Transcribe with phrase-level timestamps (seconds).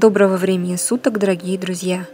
[0.00, 2.06] Доброго времени суток, дорогие друзья!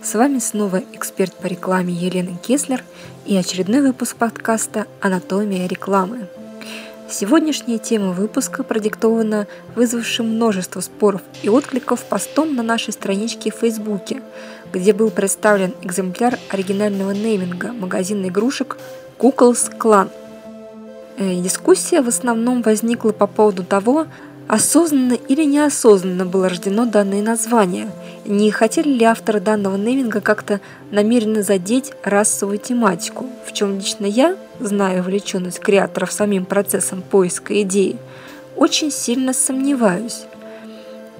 [0.00, 2.84] С вами снова эксперт по рекламе Елена Кеслер
[3.26, 6.28] и очередной выпуск подкаста «Анатомия рекламы».
[7.10, 14.22] Сегодняшняя тема выпуска продиктована вызвавшим множество споров и откликов постом на нашей страничке в Фейсбуке,
[14.72, 18.78] где был представлен экземпляр оригинального нейминга магазина игрушек
[19.18, 20.10] Куклс Клан.
[21.18, 24.06] Э, дискуссия в основном возникла по поводу того,
[24.48, 27.90] Осознанно или неосознанно было рождено данное название?
[28.24, 30.60] Не хотели ли авторы данного нейминга как-то
[30.90, 37.96] намеренно задеть расовую тематику, в чем лично я, зная увлеченность креаторов самим процессом поиска идеи,
[38.56, 40.24] очень сильно сомневаюсь.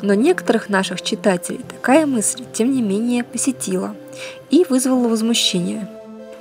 [0.02, 3.95] Но некоторых наших читателей такая мысль, тем не менее, посетила
[4.51, 5.88] и вызвала возмущение.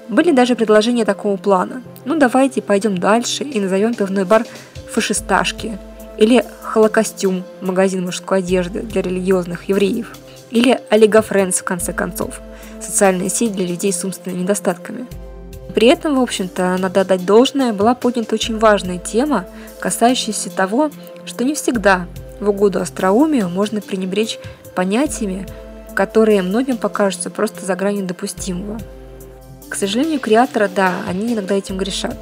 [0.10, 1.84] Были даже предложения такого плана.
[2.06, 4.46] Ну давайте пойдем дальше и назовем пивной бар
[4.92, 5.78] «Фашисташки»,
[6.18, 10.16] или Холокостюм, магазин мужской одежды для религиозных евреев.
[10.52, 12.42] Или Олега Френдс, в конце концов,
[12.82, 15.08] социальная сеть для людей с умственными недостатками.
[15.74, 19.46] При этом, в общем-то, надо отдать должное, была поднята очень важная тема,
[19.80, 20.92] касающаяся того,
[21.26, 22.08] что не всегда
[22.40, 24.40] в угоду остроумию можно пренебречь
[24.76, 25.48] понятиями,
[25.96, 28.80] которые многим покажутся просто за гранью допустимого.
[29.70, 32.18] К сожалению, креаторы, да, они иногда этим грешат.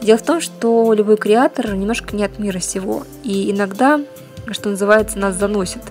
[0.00, 4.00] Дело в том, что любой креатор немножко не от мира сего, и иногда,
[4.50, 5.82] что называется, нас заносит.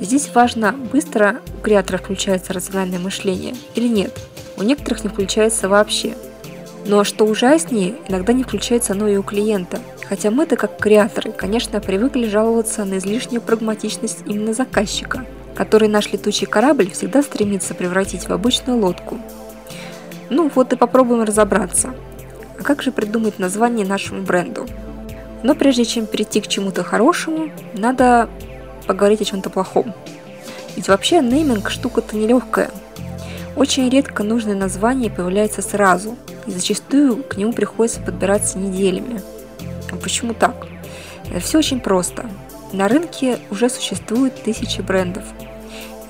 [0.00, 4.18] Здесь важно, быстро у креатора включается рациональное мышление или нет.
[4.56, 6.14] У некоторых не включается вообще.
[6.86, 9.78] Но что ужаснее, иногда не включается оно и у клиента.
[10.06, 16.46] Хотя мы-то, как креаторы, конечно, привыкли жаловаться на излишнюю прагматичность именно заказчика, который наш летучий
[16.46, 19.18] корабль всегда стремится превратить в обычную лодку.
[20.28, 21.94] Ну вот и попробуем разобраться,
[22.58, 24.66] а как же придумать название нашему бренду?
[25.42, 28.28] Но прежде чем перейти к чему-то хорошему, надо
[28.86, 29.92] поговорить о чем-то плохом.
[30.76, 32.70] Ведь вообще нейминг штука-то нелегкая.
[33.56, 36.16] Очень редко нужное название появляется сразу,
[36.46, 39.20] и зачастую к нему приходится подбираться неделями.
[39.92, 40.66] А почему так?
[41.40, 42.28] Все очень просто.
[42.72, 45.24] На рынке уже существует тысячи брендов,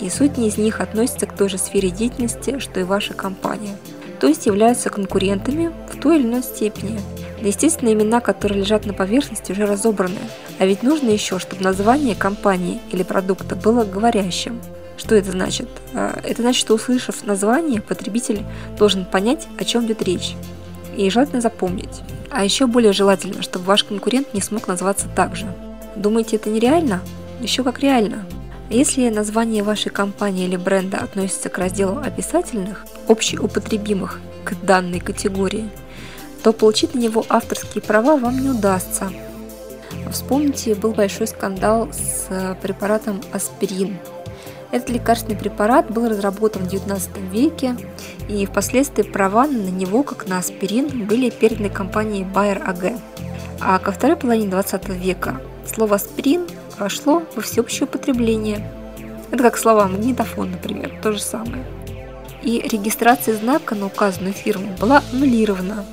[0.01, 3.77] и сотни из них относятся к той же сфере деятельности, что и ваша компания–
[4.25, 6.99] то есть являются конкурентами в той или иной степени.
[7.43, 10.17] Да, естественно, имена, которые лежат на поверхности, уже разобраны.
[10.59, 14.63] А ведь нужно еще, чтобы название компании или продукта было говорящим.
[14.97, 15.69] Что это значит?
[15.93, 18.45] А, это значит, что услышав название, потребитель
[18.79, 20.37] должен понять, о чем идет речь.
[20.97, 22.01] И желательно запомнить.
[22.31, 25.45] А еще более желательно, чтобы ваш конкурент не смог назваться так же.
[25.97, 27.03] Думаете, это нереально?
[27.43, 28.25] Еще как реально.
[28.71, 35.69] Если название вашей компании или бренда относится к разделу описательных, общеупотребимых к данной категории,
[36.43, 39.11] то получить на него авторские права вам не удастся.
[40.11, 43.99] Вспомните, был большой скандал с препаратом аспирин.
[44.73, 47.77] Этот лекарственный препарат был разработан в XIX веке,
[48.29, 52.99] и впоследствии права на него, как на аспирин, были переданы компании Bayer AG.
[53.61, 56.47] А ко второй половине XX века слово «аспирин»
[56.79, 58.71] вошло во всеобщее употребление.
[59.31, 61.65] Это как слова магнитофон, например, то же самое.
[62.43, 65.85] И регистрация знака на указанную фирму была аннулирована,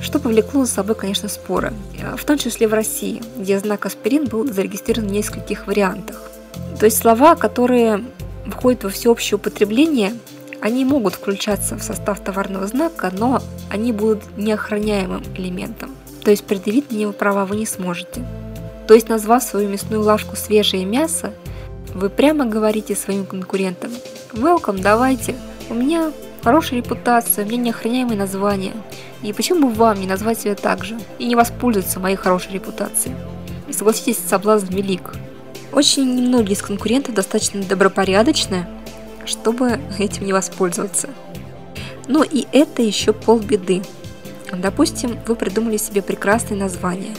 [0.00, 1.72] что повлекло за собой, конечно, споры,
[2.16, 6.30] в том числе в России, где знак аспирин был зарегистрирован в нескольких вариантах.
[6.80, 8.04] То есть слова, которые
[8.46, 10.14] входят во всеобщее употребление,
[10.60, 15.90] они могут включаться в состав товарного знака, но они будут неохраняемым элементом.
[16.24, 18.24] То есть предъявить на него права вы не сможете.
[18.92, 21.32] То есть, назвав свою мясную лавку «свежее мясо»,
[21.94, 23.90] вы прямо говорите своим конкурентам
[24.34, 25.34] «Welcome, давайте,
[25.70, 26.12] у меня
[26.44, 28.74] хорошая репутация, у меня неохраняемое название,
[29.22, 33.14] и почему бы вам не назвать себя так же и не воспользоваться моей хорошей репутацией?»
[33.66, 35.14] И согласитесь, соблазн велик.
[35.72, 38.66] Очень немногие из конкурентов достаточно добропорядочны,
[39.24, 41.08] чтобы этим не воспользоваться.
[42.08, 43.80] Но и это еще полбеды.
[44.52, 47.14] Допустим, вы придумали себе прекрасное название.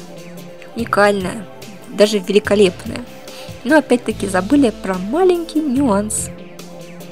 [0.76, 1.48] Уникальное,
[1.94, 3.02] даже великолепное.
[3.64, 6.30] Но опять-таки забыли про маленький нюанс.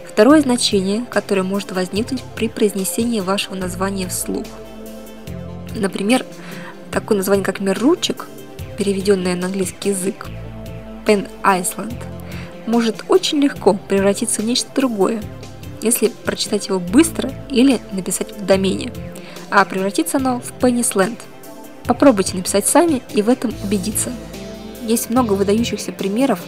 [0.07, 4.45] Второе значение, которое может возникнуть при произнесении вашего названия вслух.
[5.73, 6.25] Например,
[6.91, 8.27] такое название, как «Мир ручек»,
[8.77, 10.27] переведенное на английский язык,
[11.05, 11.97] Pen Island,
[12.67, 15.23] может очень легко превратиться в нечто другое,
[15.81, 18.91] если прочитать его быстро или написать в домене,
[19.49, 21.17] а превратится оно в Penny's
[21.85, 24.11] Попробуйте написать сами и в этом убедиться–
[24.85, 26.39] есть много выдающихся примеров,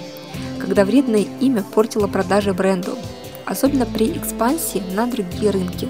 [0.59, 2.97] когда вредное имя портило продажи бренду,
[3.45, 5.89] особенно при экспансии на другие рынки.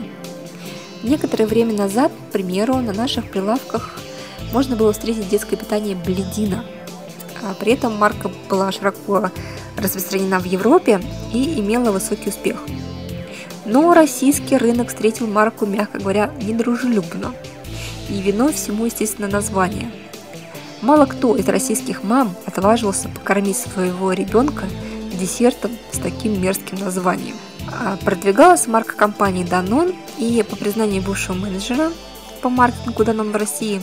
[1.03, 3.99] Некоторое время назад, к примеру, на наших прилавках
[4.51, 6.63] можно было встретить детское питание Бледина.
[7.41, 9.29] А при этом марка была широко
[9.77, 11.01] распространена в Европе
[11.33, 12.57] и имела высокий успех.
[13.65, 17.33] Но российский рынок встретил марку, мягко говоря, недружелюбно.
[18.09, 19.91] И виной всему, естественно, название.
[20.83, 24.65] Мало кто из российских мам отваживался покормить своего ребенка
[25.13, 27.37] десертом с таким мерзким названием.
[27.71, 31.89] А продвигалась марка компании Danone, и по признанию бывшего менеджера
[32.41, 33.81] по маркетингу Danone в России,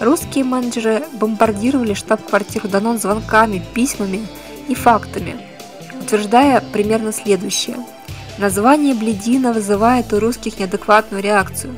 [0.00, 4.26] русские менеджеры бомбардировали штаб-квартиру Danone звонками, письмами
[4.66, 5.36] и фактами,
[6.00, 7.76] утверждая примерно следующее.
[8.38, 11.76] Название бледина вызывает у русских неадекватную реакцию.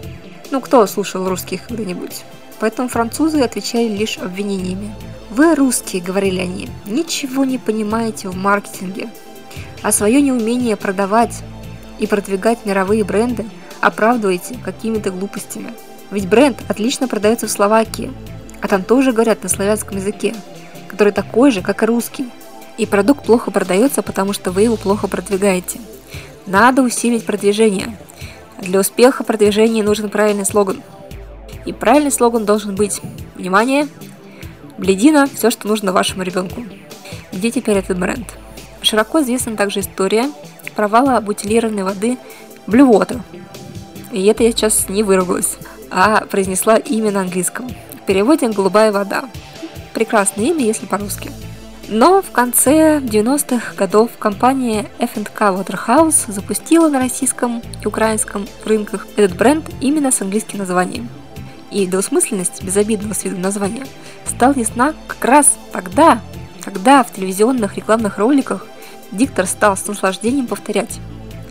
[0.52, 2.22] Ну, кто слушал русских когда-нибудь?
[2.62, 4.94] Поэтому французы отвечали лишь обвинениями.
[5.30, 9.08] «Вы, русские»,— говорили они,— «ничего не понимаете в маркетинге,
[9.82, 11.42] а свое неумение продавать
[11.98, 13.46] и продвигать мировые бренды
[13.80, 15.74] оправдываете какими-то глупостями.
[16.12, 18.12] Ведь бренд отлично продается в Словакии,
[18.60, 20.32] а там тоже говорят на славянском языке,
[20.86, 22.30] который такой же, как и русский.
[22.78, 25.80] И продукт плохо продается, потому что вы его плохо продвигаете.
[26.46, 27.98] Надо усилить продвижение.
[28.60, 30.80] Для успеха продвижения нужен правильный слоган.
[31.64, 33.00] И правильный слоган должен быть
[33.34, 33.88] «Внимание!
[34.78, 36.64] Бледина– все, что нужно вашему ребенку».
[37.32, 38.26] Где теперь этот бренд?
[38.82, 40.30] Широко известна также история
[40.74, 42.18] провала бутилированной воды
[42.66, 43.20] Blue Water.
[44.10, 45.56] И это я сейчас не выругалась,
[45.90, 47.70] а произнесла имя на английском.
[48.02, 49.24] В переводе «голубая вода».
[49.94, 51.30] Прекрасное имя, если по-русски.
[51.88, 59.36] Но в конце 90-х годов компания F&K Waterhouse запустила на российском и украинском рынках этот
[59.36, 61.08] бренд именно с английским названием.
[61.72, 63.86] И двусмысленность безобидного с виду названия
[64.26, 66.20] стала ясна как раз тогда,
[66.62, 68.66] когда в телевизионных рекламных роликах
[69.10, 71.00] диктор стал с наслаждением повторять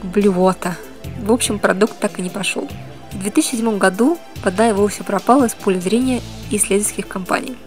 [0.03, 0.77] «блювота».
[1.23, 2.69] В общем, продукт так и не пошел.
[3.11, 6.21] В 2007 году вода и вовсе пропала из поля зрения
[6.51, 7.57] исследовательских компаний.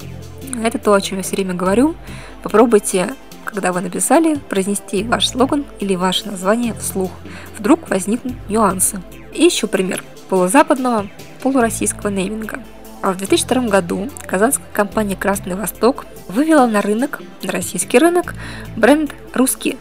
[0.63, 1.97] Это то, о чем я все время говорю.
[2.45, 3.15] Попробуйте,
[3.45, 7.11] когда вы написали, произнести ваш слоган или ваше название вслух.
[7.59, 9.01] Вдруг возникнут нюансы.
[9.35, 11.09] И еще пример полузападного,
[11.43, 12.61] полуроссийского нейминга–
[13.05, 18.35] а в 2002 году казанская компания «Красный Восток» вывела на рынок, на российский рынок,
[18.77, 19.77] бренд «Русский»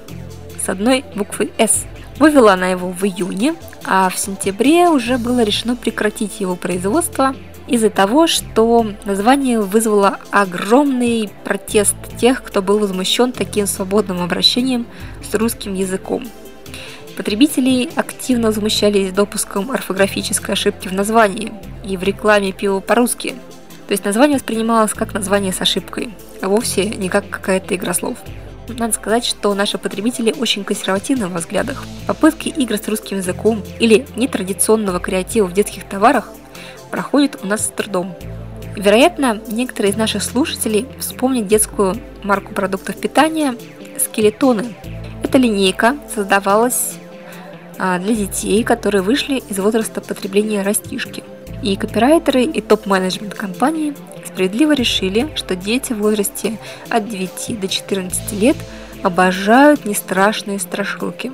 [0.61, 1.85] с одной буквой «С».
[2.19, 3.55] Вывела она его в июне,
[3.85, 7.33] а в сентябре уже было решено прекратить его производство
[7.65, 14.85] из-за того, что название вызвало огромный протест тех, кто был возмущен таким свободным обращением
[15.21, 16.25] с русским языком.
[17.17, 21.53] Потребители активно возмущались допуском орфографической ошибки в названии
[21.87, 23.35] и в рекламе пива по-русски.
[23.87, 26.09] То есть название воспринималось как название с ошибкой,
[26.41, 28.17] а вовсе не как какая-то игра слов.
[28.67, 31.83] Надо сказать, что наши потребители очень консервативны в взглядах.
[32.07, 36.29] Попытки игр с русским языком или нетрадиционного креатива в детских товарах
[36.89, 38.15] проходят у нас с трудом.
[38.75, 43.55] Вероятно, некоторые из наших слушателей вспомнят детскую марку продуктов питания
[43.99, 44.73] «Скелетоны».
[45.21, 46.95] Эта линейка создавалась
[47.77, 51.23] для детей, которые вышли из возраста потребления растишки.
[51.61, 53.93] И копирайтеры, и топ-менеджмент компании
[54.25, 56.59] справедливо решили, что дети в возрасте
[56.89, 58.57] от 9 до 14 лет
[59.01, 61.31] обожают нестрашные страшилки.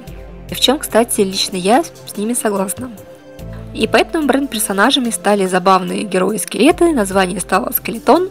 [0.50, 2.92] В чем, кстати, лично я с ними согласна.
[3.74, 8.30] И поэтому бренд-персонажами стали забавные герои-скелеты, название стало «Скелетон»,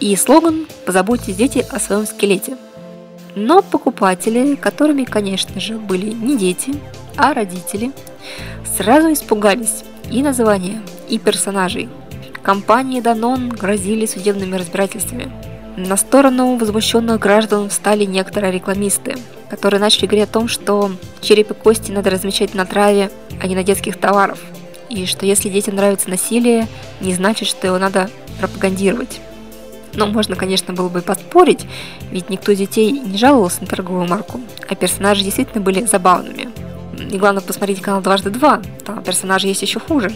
[0.00, 2.56] и слоган «Позаботьтесь, дети, о своем скелете».
[3.34, 6.74] Но покупатели, которыми, конечно же, были не дети,
[7.18, 7.90] а родители
[8.76, 11.88] сразу испугались и названия, и персонажей.
[12.42, 15.30] Компании Данон грозили судебными разбирательствами.
[15.76, 19.16] На сторону возмущенных граждан встали некоторые рекламисты,
[19.50, 23.10] которые начали говорить о том, что череп и кости надо размещать на траве,
[23.40, 24.38] а не на детских товарах,
[24.88, 26.68] и что если детям нравится насилие,
[27.00, 28.08] не значит, что его надо
[28.40, 29.20] пропагандировать.
[29.94, 31.66] Но можно, конечно, было бы поспорить,
[32.10, 36.48] ведь никто детей не жаловался на торговую марку, а персонажи действительно были забавными.
[36.98, 40.12] И главное, посмотрите канал «Дважды два», там персонажи есть еще хуже.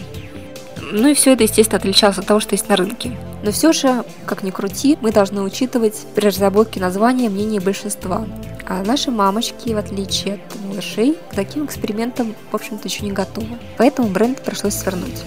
[0.91, 3.17] Ну и все это, естественно, отличалось от того, что есть на рынке.
[3.41, 8.25] Но все же, как ни крути, мы должны учитывать при разработке названия мнение большинства.
[8.65, 13.57] А наши мамочки, в отличие от малышей, к таким экспериментам, в общем-то, еще не готовы.
[13.77, 15.23] Поэтому бренд пришлось свернуть.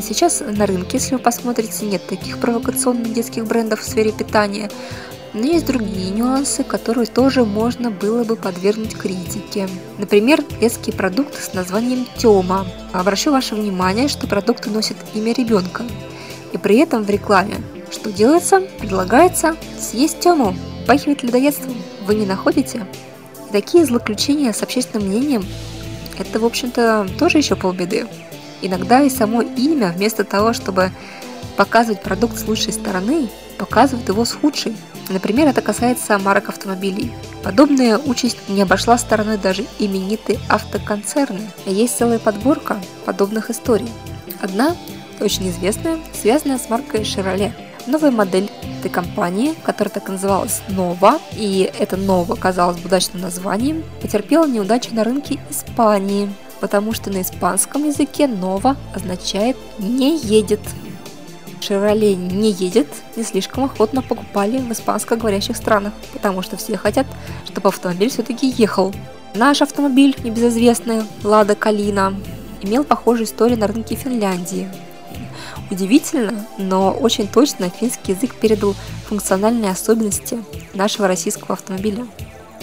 [0.00, 4.70] Сейчас на рынке, если вы посмотрите, нет таких провокационных детских брендов в сфере питания,
[5.34, 9.68] но есть другие нюансы, которые тоже можно было бы подвергнуть критике.
[9.98, 12.66] Например, детский продукт с названием Тёма.
[12.92, 15.84] Обращу ваше внимание, что продукты носят имя ребенка.
[16.52, 17.56] И при этом в рекламе
[17.90, 18.60] что делается?
[18.60, 20.54] Предлагается съесть Тёму.
[20.86, 21.74] Пахивает людоедством.
[22.06, 22.86] Вы не находите?
[23.50, 25.44] Такие злоключения с общественным мнением–
[26.18, 28.06] это, в общем-то, тоже еще полбеды.
[28.60, 30.90] Иногда и само имя, вместо того, чтобы
[31.56, 33.28] показывать продукт с лучшей стороны,
[33.58, 34.76] показывают его с худшей.
[35.08, 37.12] Например, это касается марок автомобилей.
[37.42, 41.50] Подобная участь не обошла стороной даже именитые автоконцерны.
[41.66, 43.88] Есть целая подборка подобных историй.
[44.40, 44.76] Одна,
[45.20, 47.52] очень известная, связанная с маркой Chevrolet.
[47.86, 53.82] Новая модель этой компании, которая так называлась Nova, и это Nova казалось бы удачным названием,
[54.02, 56.30] потерпела неудачу на рынке Испании,
[56.60, 60.60] потому что на испанском языке Nova означает «не едет».
[61.60, 67.06] Chevrolet не едет, не слишком охотно покупали в испанско-говорящих странах, потому что все хотят,
[67.44, 68.94] чтобы автомобиль все-таки ехал.
[69.34, 72.14] Наш автомобиль, небезызвестный Лада Калина,
[72.62, 74.68] имел похожую историю на рынке Финляндии.
[75.70, 78.74] Удивительно, но очень точно финский язык передал
[79.06, 80.42] функциональные особенности
[80.74, 82.06] нашего российского автомобиля.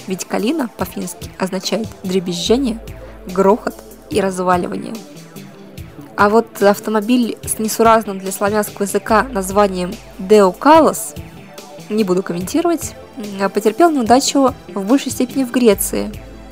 [0.08, 2.80] Ведь калина по-фински означает дребезжание,
[3.28, 3.76] грохот
[4.10, 4.94] и разваливание–
[6.18, 11.18] а вот автомобиль с несуразным для славянского языка названием Deo Kalos,
[11.90, 12.96] не буду комментировать,
[13.54, 16.12] потерпел неудачу в большей степени в Греции,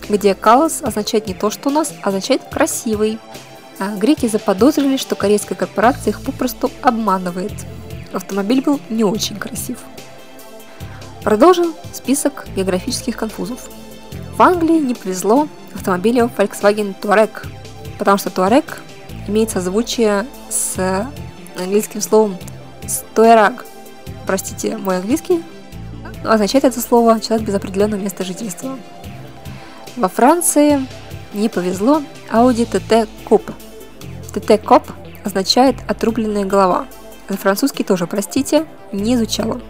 [0.09, 3.19] где Калос означает не то, что у нас, а означает красивый.
[3.79, 7.53] А греки заподозрили, что корейская корпорация их попросту обманывает.
[8.11, 9.79] Автомобиль был не очень красив.
[11.23, 13.69] Продолжим список географических конфузов.
[14.37, 17.47] В Англии не повезло автомобилю Volkswagen Touareg,
[17.97, 18.65] потому что Touareg
[19.27, 21.07] имеет созвучие с
[21.57, 22.37] английским словом
[22.87, 23.65] стоераг.
[24.25, 25.43] Простите, мой английский.
[26.23, 28.77] Означает это слово человек без определенного места жительства.
[29.95, 30.85] Во Франции
[31.33, 32.01] не повезло
[32.31, 33.53] Audi TT Coupe.
[34.33, 34.91] TT Coupe
[35.23, 36.87] означает отрубленная голова.
[37.29, 39.61] За французский тоже, простите, не изучала.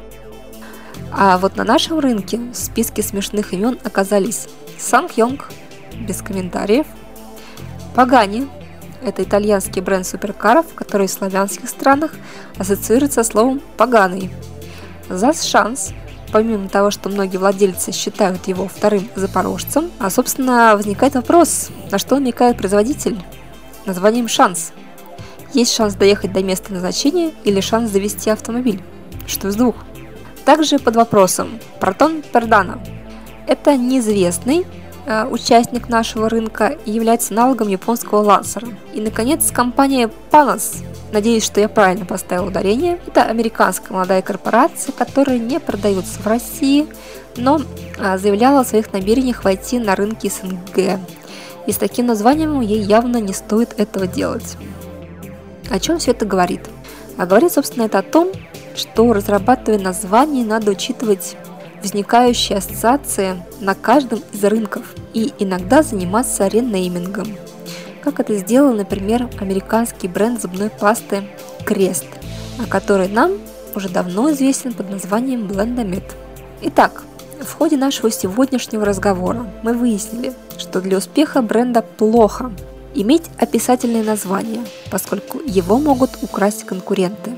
[1.11, 4.47] А вот на нашем рынке в списке смешных имен оказались
[4.79, 5.49] Санг Йонг,
[5.99, 6.87] без комментариев,
[7.95, 8.47] Пагани,
[9.03, 12.11] это итальянский бренд суперкаров, который в славянских странах
[12.57, 14.31] ассоциируется со словом «поганый».
[15.09, 15.93] ЗАЗ «Шанс»
[16.31, 22.15] помимо того, что многие владельцы считают его вторым запорожцем, а, собственно, возникает вопрос, на что
[22.15, 23.19] намекает производитель
[23.85, 24.73] названием «Шанс».
[25.53, 28.81] Есть шанс доехать до места назначения или шанс завести автомобиль?
[29.27, 29.75] Что из двух?
[30.45, 32.83] Также под вопросом Протон Пердана.
[33.47, 34.65] Это неизвестный
[35.29, 38.67] участник нашего рынка и является аналогом японского лансера.
[38.93, 40.83] И, наконец, компания Panos.
[41.11, 42.99] Надеюсь, что я правильно поставил ударение.
[43.05, 46.87] Это американская молодая корпорация, которая не продается в России,
[47.37, 47.61] но
[47.97, 50.99] э, заявляла о своих намерениях войти на рынки СНГ.
[51.67, 54.57] И с таким названием ей явно не стоит этого делать.
[55.69, 56.61] О чем все это говорит?
[57.17, 58.31] А говорит, собственно, это о том,
[58.75, 61.35] что разрабатывая название, надо учитывать
[61.83, 67.27] возникающие ассоциации на каждом из рынков и иногда заниматься ренеймингом.
[68.01, 71.23] Как это сделал, например, американский бренд зубной пасты
[71.65, 72.05] Крест,
[72.69, 73.33] который нам
[73.75, 76.03] уже давно известен под названием Blendamed.
[76.61, 77.03] Итак,
[77.41, 82.51] в ходе нашего сегодняшнего разговора мы выяснили, что для успеха бренда плохо
[82.93, 87.31] иметь описательное название, поскольку его могут украсть конкуренты.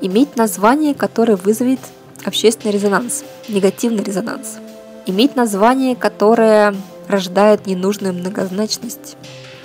[0.00, 1.80] Иметь название, которое вызовет
[2.24, 4.58] общественный резонанс, негативный резонанс.
[5.06, 6.74] Иметь название, которое
[7.08, 9.16] рождает ненужную многозначность.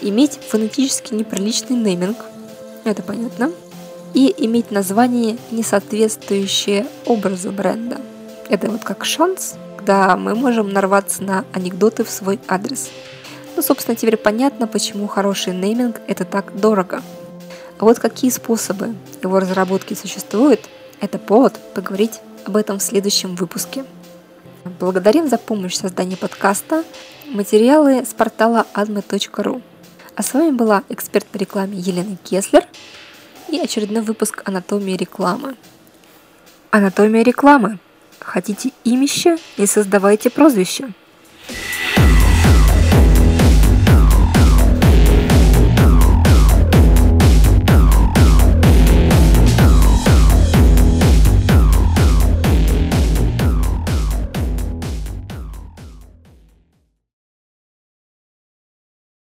[0.01, 2.17] Иметь фонетически неприличный нейминг,
[2.83, 3.51] это понятно.
[4.13, 7.99] И иметь название, не соответствующее образу бренда.
[8.49, 12.89] Это вот как шанс, когда мы можем нарваться на анекдоты в свой адрес.
[13.55, 17.01] Ну, собственно, теперь понятно, почему хороший нейминг– это так дорого.
[17.79, 20.61] А вот какие способы его разработки существуют,
[21.01, 23.85] это повод поговорить об этом в следующем выпуске.
[24.79, 26.83] Благодарим за помощь в создании подкаста
[27.27, 29.61] материалы с портала adme.ru.
[30.15, 32.65] А с вами была эксперт по рекламе Елена Кеслер
[33.49, 35.55] и очередной выпуск «Анатомии рекламы».
[36.71, 37.79] Анатомия рекламы.
[38.19, 39.37] Хотите имище?
[39.57, 40.93] Не создавайте прозвище.